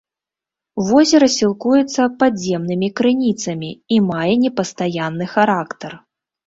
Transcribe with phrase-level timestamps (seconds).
[0.87, 5.91] Возера сілкуецца падземнымі крыніцамі і мае непастаянны характар.